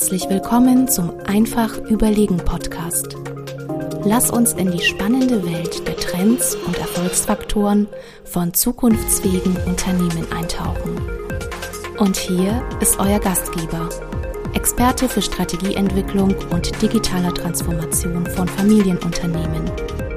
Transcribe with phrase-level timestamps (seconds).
[0.00, 3.18] Herzlich willkommen zum Einfach Überlegen Podcast.
[4.02, 7.86] Lass uns in die spannende Welt der Trends und Erfolgsfaktoren
[8.24, 10.98] von zukunftsfähigen Unternehmen eintauchen.
[11.98, 13.90] Und hier ist euer Gastgeber,
[14.54, 19.70] Experte für Strategieentwicklung und digitaler Transformation von Familienunternehmen,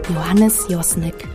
[0.08, 1.28] Johannes Josnick.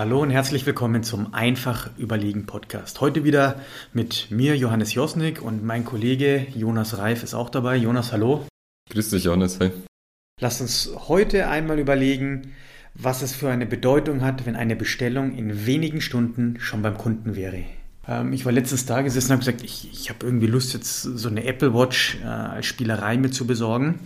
[0.00, 3.02] Hallo und herzlich willkommen zum Einfach Überlegen Podcast.
[3.02, 3.60] Heute wieder
[3.92, 7.76] mit mir, Johannes Josnick, und mein Kollege Jonas Reif ist auch dabei.
[7.76, 8.46] Jonas, hallo.
[8.88, 9.60] Grüß dich, Johannes.
[9.60, 9.72] Hey.
[10.40, 12.54] Lass uns heute einmal überlegen,
[12.94, 17.36] was es für eine Bedeutung hat, wenn eine Bestellung in wenigen Stunden schon beim Kunden
[17.36, 17.64] wäre.
[18.08, 21.02] Ähm, ich war letztens da gesessen und habe gesagt, ich, ich habe irgendwie Lust, jetzt
[21.02, 24.00] so eine Apple Watch äh, als Spielerei mit zu besorgen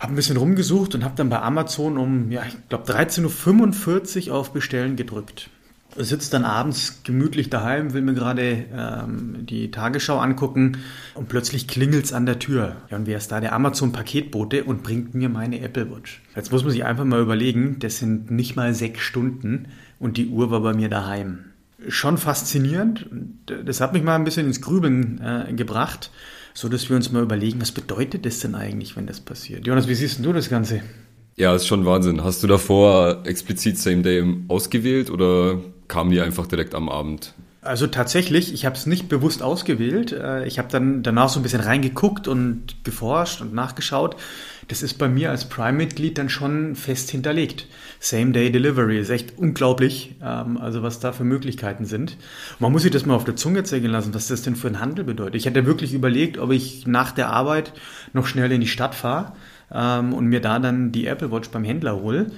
[0.00, 4.34] habe ein bisschen rumgesucht und habe dann bei Amazon um, ja, ich glaube 13.45 Uhr
[4.34, 5.50] auf Bestellen gedrückt.
[5.96, 10.78] Sitze dann abends gemütlich daheim, will mir gerade ähm, die Tagesschau angucken
[11.14, 12.76] und plötzlich klingelt es an der Tür.
[12.90, 13.40] Ja, und wer ist da?
[13.40, 16.22] Der Amazon-Paketbote und bringt mir meine Apple Watch.
[16.36, 19.66] Jetzt muss man sich einfach mal überlegen, das sind nicht mal sechs Stunden
[19.98, 21.46] und die Uhr war bei mir daheim.
[21.88, 23.06] Schon faszinierend.
[23.64, 26.10] Das hat mich mal ein bisschen ins Grübeln äh, gebracht
[26.54, 29.66] so dass wir uns mal überlegen, was bedeutet das denn eigentlich, wenn das passiert?
[29.66, 30.82] Jonas, wie siehst du das Ganze?
[31.36, 32.22] Ja, ist schon Wahnsinn.
[32.22, 37.34] Hast du davor explizit Same Day ausgewählt oder kamen die einfach direkt am Abend?
[37.62, 40.12] Also tatsächlich, ich habe es nicht bewusst ausgewählt.
[40.12, 44.16] Äh, ich habe dann danach so ein bisschen reingeguckt und geforscht und nachgeschaut.
[44.68, 47.66] Das ist bei mir als Prime-Mitglied dann schon fest hinterlegt.
[47.98, 52.16] Same-Day-Delivery ist echt unglaublich, ähm, also was da für Möglichkeiten sind.
[52.60, 54.80] Man muss sich das mal auf der Zunge zergehen lassen, was das denn für ein
[54.80, 55.34] Handel bedeutet.
[55.34, 57.74] Ich hätte wirklich überlegt, ob ich nach der Arbeit
[58.14, 59.34] noch schnell in die Stadt fahre
[59.70, 62.30] ähm, und mir da dann die Apple Watch beim Händler hole.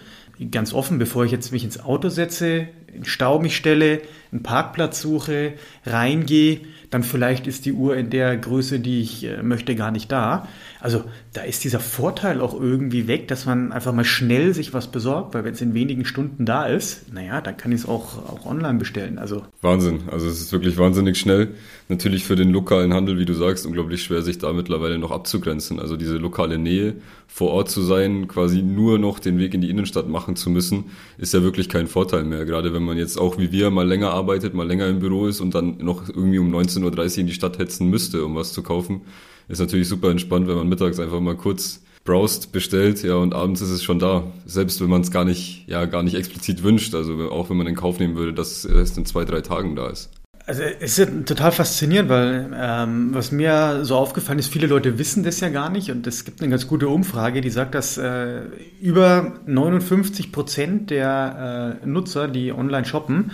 [0.51, 4.01] Ganz offen, bevor ich jetzt mich ins Auto setze, in Stau mich stelle,
[4.33, 5.55] einen Parkplatz suche,
[5.85, 6.61] reingehe,
[6.93, 10.47] dann vielleicht ist die Uhr in der Größe, die ich äh, möchte, gar nicht da.
[10.79, 14.91] Also da ist dieser Vorteil auch irgendwie weg, dass man einfach mal schnell sich was
[14.91, 18.19] besorgt, weil wenn es in wenigen Stunden da ist, naja, dann kann ich es auch,
[18.29, 19.19] auch online bestellen.
[19.19, 21.55] Also Wahnsinn, also es ist wirklich wahnsinnig schnell.
[21.89, 25.81] Natürlich für den lokalen Handel, wie du sagst, unglaublich schwer, sich da mittlerweile noch abzugrenzen.
[25.81, 26.97] Also diese lokale Nähe,
[27.27, 30.91] vor Ort zu sein, quasi nur noch den Weg in die Innenstadt machen zu müssen,
[31.17, 32.45] ist ja wirklich kein Vorteil mehr.
[32.45, 35.41] Gerade wenn man jetzt auch wie wir mal länger arbeitet, mal länger im Büro ist
[35.41, 36.83] und dann noch irgendwie um 19.30
[37.13, 39.03] Uhr in die Stadt hetzen müsste, um was zu kaufen,
[39.49, 43.61] ist natürlich super entspannt, wenn man mittags einfach mal kurz browst, bestellt, ja, und abends
[43.61, 44.25] ist es schon da.
[44.47, 46.95] Selbst wenn man es gar nicht, ja, gar nicht explizit wünscht.
[46.95, 49.77] Also auch wenn man in Kauf nehmen würde, dass es erst in zwei, drei Tagen
[49.77, 50.11] da ist.
[50.45, 55.23] Also es ist total faszinierend, weil ähm, was mir so aufgefallen ist, viele Leute wissen
[55.23, 58.41] das ja gar nicht und es gibt eine ganz gute Umfrage, die sagt, dass äh,
[58.81, 63.31] über 59 Prozent der äh, Nutzer, die online shoppen,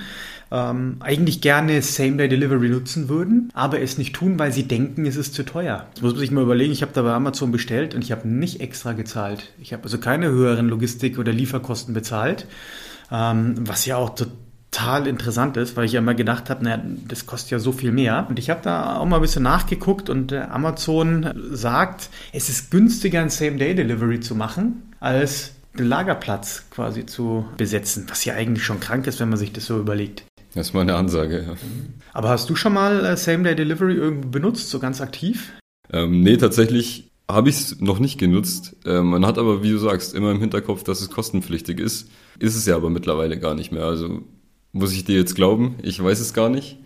[0.51, 5.33] ähm, eigentlich gerne Same-Day-Delivery nutzen würden, aber es nicht tun, weil sie denken, es ist
[5.33, 5.87] zu teuer.
[5.95, 8.29] Das muss man sich mal überlegen, ich habe da bei Amazon bestellt und ich habe
[8.29, 9.53] nicht extra gezahlt.
[9.59, 12.47] Ich habe also keine höheren Logistik- oder Lieferkosten bezahlt,
[13.11, 14.35] ähm, was ja auch total
[14.79, 17.93] total interessant ist, weil ich ja immer gedacht habe, naja, das kostet ja so viel
[17.93, 18.27] mehr.
[18.29, 22.71] Und ich habe da auch mal ein bisschen nachgeguckt und äh, Amazon sagt, es ist
[22.71, 28.81] günstiger, ein Same-Day-Delivery zu machen, als den Lagerplatz quasi zu besetzen, was ja eigentlich schon
[28.81, 30.25] krank ist, wenn man sich das so überlegt.
[30.55, 31.55] Das ist mal eine Ansage, ja.
[32.13, 35.53] Aber hast du schon mal äh, Same-Day-Delivery irgendwo benutzt, so ganz aktiv?
[35.93, 38.77] Ähm, nee, tatsächlich habe ich es noch nicht genutzt.
[38.87, 42.11] Ähm, man hat aber, wie du sagst, immer im Hinterkopf, dass es kostenpflichtig ist.
[42.39, 43.85] Ist es ja aber mittlerweile gar nicht mehr.
[43.85, 44.23] Also
[44.73, 45.77] muss ich dir jetzt glauben?
[45.83, 46.79] Ich weiß es gar nicht.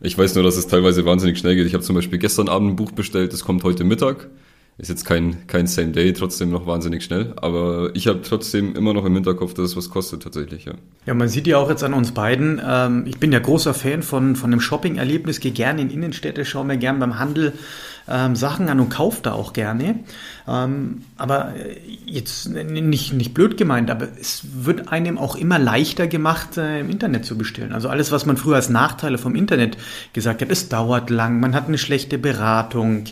[0.00, 1.66] Ich weiß nur, dass es teilweise wahnsinnig schnell geht.
[1.66, 4.28] Ich habe zum Beispiel gestern Abend ein Buch bestellt, das kommt heute Mittag.
[4.78, 7.34] Ist jetzt kein, kein Same Day, trotzdem noch wahnsinnig schnell.
[7.36, 10.72] Aber ich habe trotzdem immer noch im Hinterkopf, dass es was kostet tatsächlich, ja.
[11.04, 12.62] Ja, man sieht ja auch jetzt an uns beiden.
[12.66, 16.64] Ähm, ich bin ja großer Fan von, von dem Shopping-Erlebnis, gehe gerne in Innenstädte, schaue
[16.64, 17.52] mir gerne beim Handel
[18.10, 20.00] ähm, Sachen an und kaufe da auch gerne.
[20.48, 26.06] Ähm, aber äh, jetzt nicht, nicht blöd gemeint, aber es wird einem auch immer leichter
[26.06, 27.72] gemacht, äh, im Internet zu bestellen.
[27.72, 29.76] Also alles, was man früher als Nachteile vom Internet
[30.12, 33.04] gesagt hat, es dauert lang, man hat eine schlechte Beratung,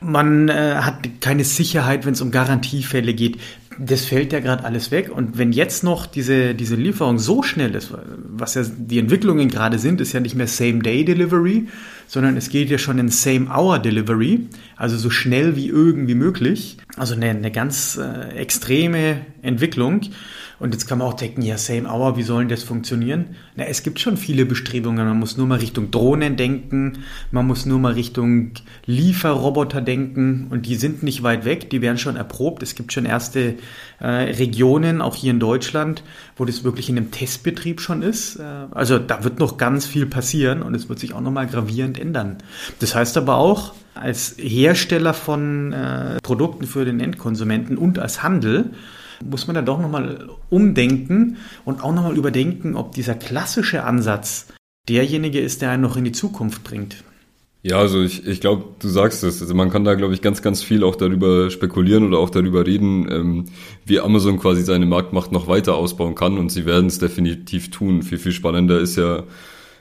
[0.00, 3.38] man äh, hat keine Sicherheit, wenn es um Garantiefälle geht
[3.78, 5.10] das fällt ja gerade alles weg.
[5.10, 7.92] Und wenn jetzt noch diese, diese Lieferung so schnell ist,
[8.28, 11.68] was ja die Entwicklungen gerade sind, ist ja nicht mehr Same-Day-Delivery,
[12.06, 14.46] sondern es geht ja schon in Same-Hour-Delivery,
[14.76, 16.76] also so schnell wie irgendwie möglich.
[16.96, 20.02] Also eine, eine ganz äh, extreme Entwicklung.
[20.58, 23.36] Und jetzt kann man auch denken, ja, same hour, wie sollen das funktionieren?
[23.56, 25.06] Na, es gibt schon viele Bestrebungen.
[25.06, 27.00] Man muss nur mal Richtung Drohnen denken,
[27.30, 28.52] man muss nur mal Richtung
[28.86, 32.62] Lieferroboter denken und die sind nicht weit weg, die werden schon erprobt.
[32.62, 33.56] Es gibt schon erste
[34.00, 36.02] äh, Regionen, auch hier in Deutschland,
[36.36, 38.36] wo das wirklich in einem Testbetrieb schon ist.
[38.36, 41.98] Äh, also da wird noch ganz viel passieren und es wird sich auch nochmal gravierend
[41.98, 42.38] ändern.
[42.80, 48.70] Das heißt aber auch, als Hersteller von äh, Produkten für den Endkonsumenten und als Handel
[49.24, 54.48] muss man da doch nochmal umdenken und auch nochmal überdenken, ob dieser klassische Ansatz
[54.88, 56.96] derjenige ist, der einen noch in die Zukunft bringt.
[57.62, 59.42] Ja, also ich, ich glaube, du sagst es.
[59.42, 62.64] Also man kann da, glaube ich, ganz, ganz viel auch darüber spekulieren oder auch darüber
[62.64, 63.44] reden, ähm,
[63.84, 68.02] wie Amazon quasi seine Marktmacht noch weiter ausbauen kann und sie werden es definitiv tun.
[68.02, 69.24] Viel, viel spannender ist ja,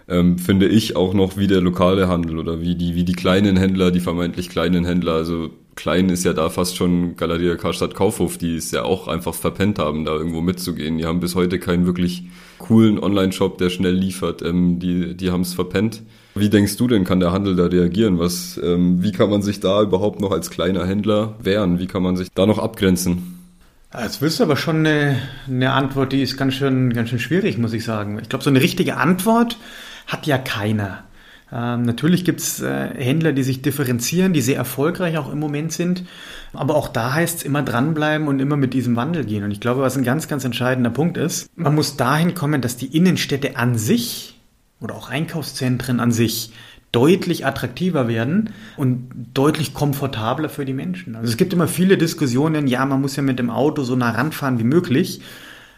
[0.08, 3.56] ähm, finde ich, auch noch wie der lokale Handel oder wie die, wie die kleinen
[3.56, 8.38] Händler, die vermeintlich kleinen Händler, also klein ist ja da fast schon Galeria Karstadt Kaufhof,
[8.38, 10.98] die es ja auch einfach verpennt haben, da irgendwo mitzugehen.
[10.98, 12.24] Die haben bis heute keinen wirklich
[12.58, 14.42] coolen Online-Shop, der schnell liefert.
[14.42, 16.04] Ähm, die die haben es verpennt.
[16.34, 18.20] Wie denkst du denn, kann der Handel da reagieren?
[18.20, 21.80] Was, ähm, wie kann man sich da überhaupt noch als kleiner Händler wehren?
[21.80, 23.40] Wie kann man sich da noch abgrenzen?
[23.98, 27.58] Jetzt willst du aber schon eine, eine Antwort, die ist ganz schön, ganz schön schwierig,
[27.58, 28.20] muss ich sagen.
[28.22, 29.58] Ich glaube, so eine richtige Antwort
[30.08, 31.05] hat ja keiner.
[31.52, 35.72] Ähm, natürlich gibt es äh, Händler, die sich differenzieren, die sehr erfolgreich auch im Moment
[35.72, 36.04] sind.
[36.54, 39.44] Aber auch da heißt es immer dranbleiben und immer mit diesem Wandel gehen.
[39.44, 42.78] Und ich glaube, was ein ganz, ganz entscheidender Punkt ist, man muss dahin kommen, dass
[42.78, 44.40] die Innenstädte an sich
[44.82, 46.52] oder auch Einkaufszentren an sich
[46.92, 51.16] deutlich attraktiver werden und deutlich komfortabler für die Menschen.
[51.18, 54.12] Also es gibt immer viele Diskussionen, ja, man muss ja mit dem Auto so nah
[54.12, 55.22] ranfahren wie möglich.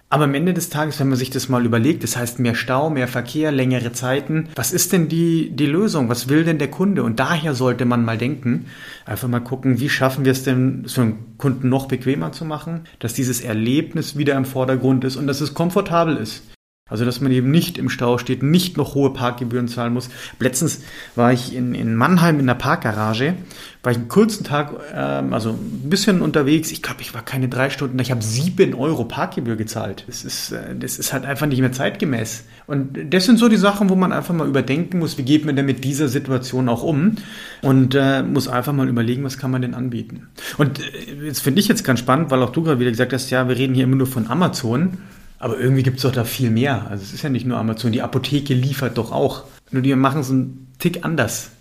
[0.09, 2.89] Aber am Ende des Tages, wenn man sich das mal überlegt, das heißt mehr Stau,
[2.89, 4.48] mehr Verkehr, längere Zeiten.
[4.56, 6.07] Was ist denn die, die Lösung?
[6.07, 7.04] Was will denn der Kunde?
[7.04, 8.68] Und daher sollte man mal denken,
[9.06, 12.81] einfach mal gucken, wie schaffen wir es denn, so einen Kunden noch bequemer zu machen,
[13.00, 16.42] dass dieses Erlebnis wieder im Vordergrund ist und dass es komfortabel ist.
[16.89, 20.10] Also, dass man eben nicht im Stau steht, nicht noch hohe Parkgebühren zahlen muss.
[20.39, 20.81] Letztens
[21.16, 23.36] war ich in, in Mannheim in der Parkgarage,
[23.84, 26.72] war ich einen kurzen Tag, ähm, also ein bisschen unterwegs.
[26.72, 30.06] Ich glaube, ich war keine drei Stunden, ich habe sieben Euro Parkgebühr gezahlt.
[30.07, 32.45] Das ist, äh, das ist halt einfach nicht mehr zeitgemäß.
[32.68, 35.56] Und das sind so die Sachen, wo man einfach mal überdenken muss, wie geht man
[35.56, 37.16] denn mit dieser Situation auch um?
[37.62, 40.28] Und äh, muss einfach mal überlegen, was kann man denn anbieten.
[40.57, 43.30] Und äh, jetzt finde ich jetzt ganz spannend, weil auch du gerade wieder gesagt hast,
[43.30, 44.98] ja, wir reden hier immer nur von Amazon.
[45.39, 46.88] Aber irgendwie gibt es doch da viel mehr.
[46.89, 49.44] Also es ist ja nicht nur Amazon, die Apotheke liefert doch auch.
[49.72, 51.51] Nur die machen es einen Tick anders.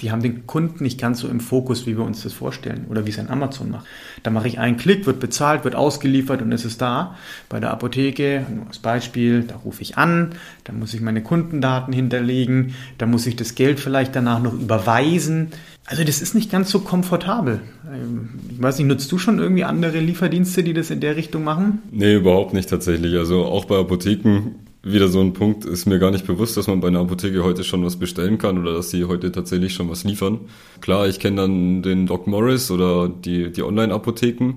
[0.00, 3.06] Die haben den Kunden nicht ganz so im Fokus, wie wir uns das vorstellen oder
[3.06, 3.86] wie es ein Amazon macht.
[4.24, 7.16] Da mache ich einen Klick, wird bezahlt, wird ausgeliefert und es ist da.
[7.48, 10.32] Bei der Apotheke, nur als Beispiel, da rufe ich an,
[10.64, 15.52] da muss ich meine Kundendaten hinterlegen, da muss ich das Geld vielleicht danach noch überweisen.
[15.86, 17.60] Also das ist nicht ganz so komfortabel.
[17.86, 21.44] Ähm, ich weiß nicht, nutzt du schon irgendwie andere Lieferdienste, die das in der Richtung
[21.44, 21.82] machen?
[21.92, 23.16] Nee, überhaupt nicht tatsächlich.
[23.16, 26.80] Also auch bei Apotheken wieder so ein Punkt, ist mir gar nicht bewusst, dass man
[26.80, 30.04] bei einer Apotheke heute schon was bestellen kann oder dass sie heute tatsächlich schon was
[30.04, 30.40] liefern.
[30.80, 34.54] Klar, ich kenne dann den Doc Morris oder die, die Online-Apotheken.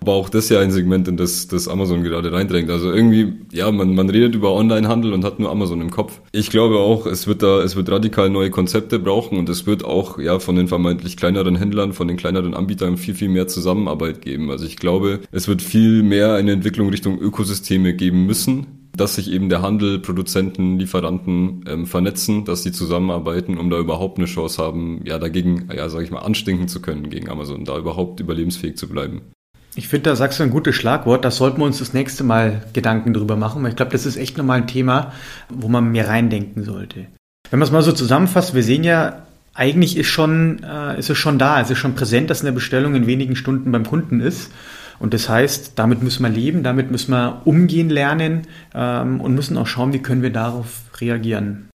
[0.00, 2.70] Aber auch das ist ja ein Segment, in das, das Amazon gerade reindrängt.
[2.70, 6.20] Also irgendwie, ja, man, man redet über Online-Handel und hat nur Amazon im Kopf.
[6.32, 9.84] Ich glaube auch, es wird da, es wird radikal neue Konzepte brauchen und es wird
[9.84, 14.22] auch, ja, von den vermeintlich kleineren Händlern, von den kleineren Anbietern viel, viel mehr Zusammenarbeit
[14.22, 14.50] geben.
[14.50, 19.30] Also ich glaube, es wird viel mehr eine Entwicklung Richtung Ökosysteme geben müssen, dass sich
[19.30, 24.62] eben der Handel, Produzenten, Lieferanten ähm, vernetzen, dass sie zusammenarbeiten, um da überhaupt eine Chance
[24.62, 28.76] haben, ja, dagegen, ja, sag ich mal, anstinken zu können gegen Amazon, da überhaupt überlebensfähig
[28.76, 29.22] zu bleiben.
[29.74, 31.24] Ich finde, da sagst du ein gutes Schlagwort.
[31.24, 34.16] Da sollten wir uns das nächste Mal Gedanken drüber machen, weil ich glaube, das ist
[34.16, 35.12] echt nochmal ein Thema,
[35.48, 37.06] wo man mehr reindenken sollte.
[37.50, 39.22] Wenn man es mal so zusammenfasst, wir sehen ja,
[39.54, 42.94] eigentlich ist schon, äh, ist es schon da, es ist schon präsent, dass eine Bestellung
[42.94, 44.50] in wenigen Stunden beim Kunden ist.
[45.00, 49.56] Und das heißt, damit müssen wir leben, damit müssen wir umgehen lernen ähm, und müssen
[49.56, 51.68] auch schauen, wie können wir darauf reagieren.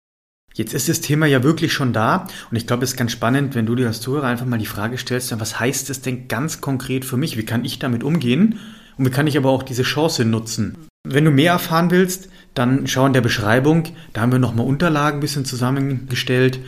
[0.55, 3.55] Jetzt ist das Thema ja wirklich schon da und ich glaube, es ist ganz spannend,
[3.55, 6.61] wenn du dir als Zuhörer einfach mal die Frage stellst, was heißt es denn ganz
[6.61, 7.37] konkret für mich?
[7.37, 8.59] Wie kann ich damit umgehen?
[8.99, 10.77] Und wie kann ich aber auch diese Chance nutzen?
[11.09, 15.19] Wenn du mehr erfahren willst, dann schau in der Beschreibung, da haben wir nochmal Unterlagen
[15.19, 16.59] ein bisschen zusammengestellt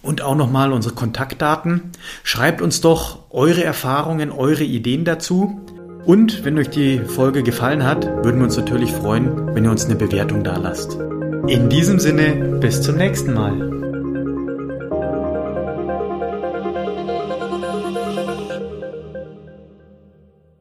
[0.00, 1.90] und auch nochmal unsere Kontaktdaten.
[2.22, 5.60] Schreibt uns doch eure Erfahrungen, eure Ideen dazu.
[6.04, 9.84] Und wenn euch die Folge gefallen hat, würden wir uns natürlich freuen, wenn ihr uns
[9.84, 10.98] eine Bewertung da lasst.
[11.46, 13.81] In diesem Sinne, bis zum nächsten Mal.